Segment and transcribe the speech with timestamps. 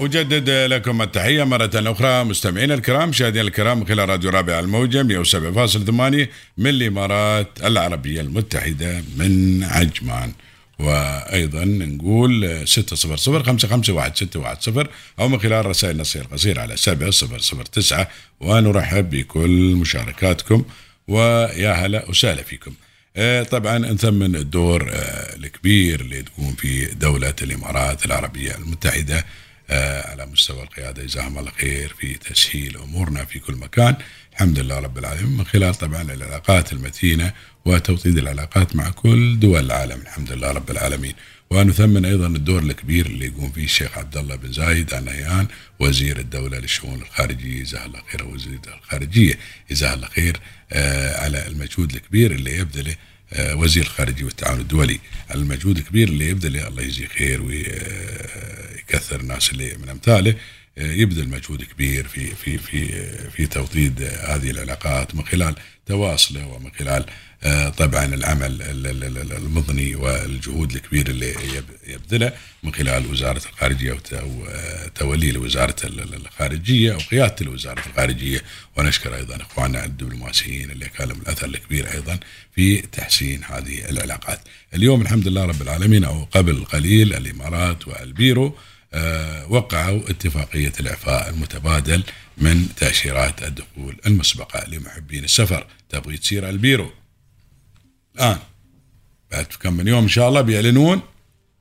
[0.00, 6.28] أجدد لكم التحية مرة أخرى مستمعينا الكرام مشاهدينا الكرام من خلال راديو رابع الموجة 107.8
[6.58, 10.32] من الإمارات العربية المتحدة من عجمان.
[10.78, 18.08] وأيضا نقول 600 551610 أو من خلال رسائل نصية القصير على 7009
[18.40, 20.64] ونرحب بكل مشاركاتكم.
[21.08, 22.74] ويا هلا وسهلا فيكم.
[23.16, 29.24] آه، طبعا نثمن الدور آه، الكبير اللي تكون في دولة الإمارات العربية المتحدة
[29.70, 31.02] على مستوى القيادة.
[31.04, 33.96] جزاهم الله خير في تسهيل أمورنا في كل مكان.
[34.32, 35.36] الحمد لله رب العالمين.
[35.36, 37.32] من خلال طبعا العلاقات المتينة
[37.64, 40.00] وتوطيد العلاقات مع كل دول العالم.
[40.00, 41.14] الحمد لله رب العالمين.
[41.50, 45.46] ونثمن أيضا الدور الكبير اللي يقوم فيه الشيخ عبد الله بن زايد ال نهيان
[45.80, 49.38] وزير الدولة للشؤون الخارجية جزاه الله خير وزير الخارجية
[49.70, 50.36] جزاه الله خير
[50.72, 52.96] آه على المجهود الكبير اللي يبذله آه
[53.38, 59.76] وزير الخارجيه والتعاون الدولي على المجهود الكبير اللي يبذله الله يجزيه خير ويكثر الناس اللي
[59.82, 60.30] من أمثاله.
[60.30, 60.36] آه،
[60.76, 62.88] يبذل مجهود كبير في في في
[63.30, 65.54] في توطيد هذه العلاقات من خلال
[65.86, 67.06] تواصله ومن خلال
[67.44, 68.62] آه، طبعا العمل
[69.32, 71.34] المضني والجهود الكبيره اللي
[71.86, 78.42] يبذلها من خلال وزارة الخارجية وتولي لوزارة الخارجية أو قيادة وزاره الخارجية
[78.76, 82.18] ونشكر أيضا إخواننا الدبلوماسيين اللي كان لهم الأثر الكبير أيضا
[82.54, 84.40] في تحسين هذه العلاقات.
[84.74, 88.52] اليوم الحمد لله رب العالمين أو قبل قليل الإمارات والبيرو آه،
[89.48, 92.04] وقعوا اتفاقية الإعفاء المتبادل
[92.38, 96.90] من تأشيرات الدخول المسبقة لمحبين السفر، تبغي تصير البيرو.
[98.14, 98.38] الآن
[99.30, 101.00] بعد كم من يوم إن شاء الله بيعلنون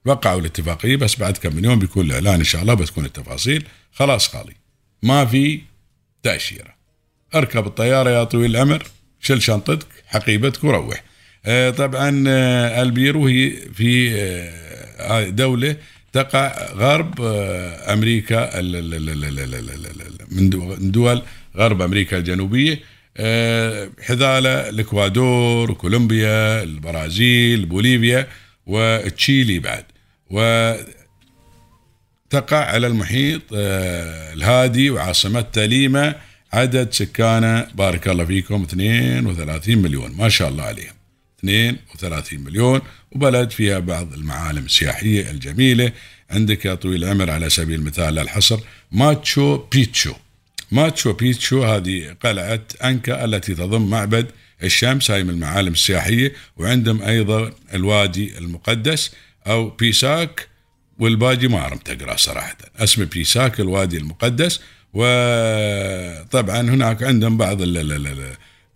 [0.06, 3.68] وقعوا الاتفاقية بس بعد كم من يوم بيكون الإعلان إن شاء الله بتكون التفاصيل.
[3.92, 4.54] خلاص خالي
[5.04, 5.62] ما في
[6.24, 6.74] تأشيرة.
[7.36, 8.84] اركب الطيارة يا طويل العمر
[9.20, 11.04] شل شنطتك حقيبتك وروح.
[11.46, 14.12] آه طبعا آه البيرو هي في
[15.00, 15.78] آه دولة
[16.14, 17.22] تقع غرب
[17.94, 18.62] أمريكا
[20.32, 21.22] من دول
[21.58, 22.80] غرب أمريكا الجنوبية.
[23.18, 28.28] آه، حذاله الاكوادور كولومبيا البرازيل بوليفيا
[28.66, 29.84] وتشيلي بعد.
[30.30, 30.86] وتقع
[32.58, 36.16] على المحيط آه، الهادي وعاصمتها ليما
[36.54, 40.12] عدد سكانه بارك الله فيكم 32 مليون.
[40.18, 41.03] ما شاء الله عليهم.
[41.44, 42.82] 32 مليون
[43.12, 45.92] وبلد فيها بعض المعالم السياحية الجميلة.
[46.30, 48.60] عندك يا طويل العمر على سبيل المثال الحصر
[48.92, 50.14] ماتشو بيتشو.
[50.72, 54.28] ماتشو بيتشو هذه قلعة إنكا التي تضم معبد
[54.64, 59.12] الشمس هاي من المعالم السياحية وعندهم أيضا الوادي المقدس
[59.48, 60.48] أو بيساك
[61.00, 62.58] والباقي ما عرفت أقرأ صراحة.
[62.78, 64.60] اسمه بيساك الوادي المقدس
[64.94, 67.62] وطبعا هناك عندهم بعض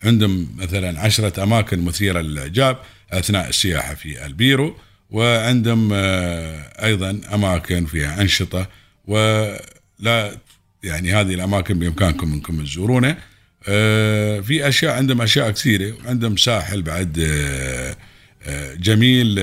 [0.04, 2.78] عندهم مثلا عشرة أماكن مثيرة للإعجاب
[3.12, 4.78] أثناء السياحة في البيرو
[5.10, 8.68] وعندهم آه، أيضا أماكن فيها أنشطة
[9.08, 10.38] ولا
[10.84, 13.18] يعني هذه الأماكن بإمكانكم أنكم تزورونها.
[13.68, 17.20] آه، في أشياء عندهم أشياء كثيرة وعندهم ساحل بعد
[18.48, 19.36] آه، جميل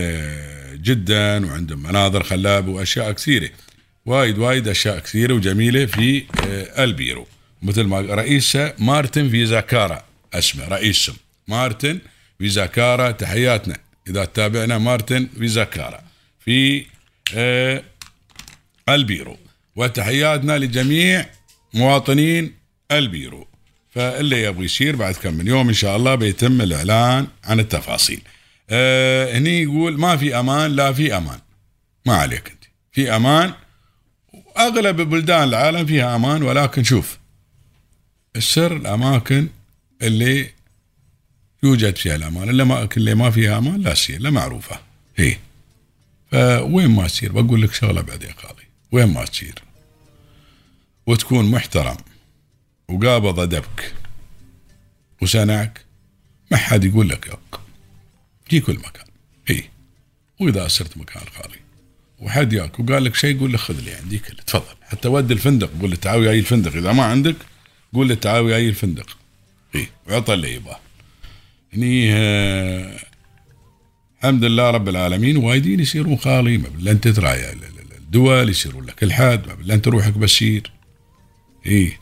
[0.82, 3.50] جدا وعندهم مناظر خلابة وأشياء كثيرة.
[4.06, 6.24] وايد وايد أشياء كثيرة وجميلة في
[6.78, 7.26] البيرو.
[7.62, 10.04] مثل ما رئيسة مارتن فيزاكارا
[10.38, 11.16] اسمه رئيسهم
[11.48, 11.98] مارتن
[12.38, 13.76] فيزاكارا تحياتنا.
[14.08, 16.00] إذا تتابعنا مارتن فيزاكارا.
[16.44, 16.84] في
[18.88, 19.38] البيرو.
[19.76, 21.26] وتحياتنا لجميع
[21.74, 22.54] مواطنين
[22.92, 23.48] البيرو.
[23.90, 28.20] فاللي يبغى يصير بعد كم من يوم إن شاء الله بيتم الإعلان عن التفاصيل.
[28.70, 31.38] أه هني يقول ما في أمان لا في أمان.
[32.06, 32.64] ما عليك أنت.
[32.92, 33.52] في أمان.
[34.58, 37.18] أغلب بلدان العالم فيها أمان ولكن شوف
[38.36, 39.48] السر الأماكن
[40.06, 40.50] اللي
[41.62, 44.80] يوجد فيها الامان الاماكن اللي ما فيها أمان لا تصير لا معروفة.
[45.16, 45.36] هي.
[46.30, 49.54] فوين ما تصير بقول لك شغلة بعدين خالي وين ما تصير
[51.06, 51.96] وتكون محترم
[52.88, 53.94] وقابض أدبك
[55.22, 55.84] وسنعك
[56.50, 57.60] ما حد يقول لك يق
[58.48, 59.06] في كل مكان.
[59.50, 59.70] اي
[60.40, 61.58] وإذا صرت مكان خالي
[62.18, 64.76] وحد ياك وقال لك شيء قول له خذ لي عندي كله تفضل.
[64.82, 66.76] حتى ود الفندق قول له تعال وياي الفندق.
[66.76, 67.36] إذا ما عندك
[67.94, 69.16] قول له تعال وياي الفندق.
[69.74, 70.78] اي وعطى اللي يبغاه
[71.74, 72.98] هني آه
[74.18, 77.36] الحمد لله رب العالمين وايدين يصيرون خالي ما بالله انت ترى
[78.10, 80.70] دول يصيرون لك الحد ما بالله انت روحك بسير
[81.66, 81.98] إيه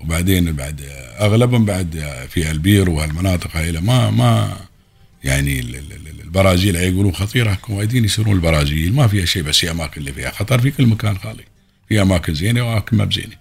[0.00, 0.80] وبعدين بعد
[1.20, 4.56] أغلبهم بعد في البير وهالمناطق هاي ما ما
[5.24, 5.60] يعني
[6.24, 10.60] البرازيل يقولون خطيره وايدين يصيرون البرازيل ما فيها شيء بس في أماكن اللي فيها خطر
[10.60, 11.44] في كل مكان خالي.
[11.88, 13.36] في أماكن زينة وأماكن ما بزينة.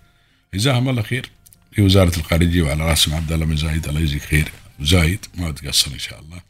[0.54, 1.30] جزاهم الله خير.
[1.72, 4.52] في وزاره الخارجية وعلى راسهم عبد الله بن زايد الله يجزيك خير.
[4.80, 6.42] وزايد ما تقصر إن شاء الله.